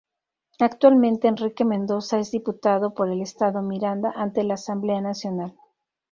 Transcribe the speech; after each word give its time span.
Actualmente, 0.57 1.27
Enrique 1.27 1.63
Mendoza 1.63 2.17
es 2.17 2.31
Diputado 2.31 2.95
por 2.95 3.09
el 3.11 3.21
estado 3.21 3.61
Miranda 3.61 4.11
ante 4.15 4.43
la 4.43 4.55
Asamblea 4.55 4.99
Nacional. 4.99 5.53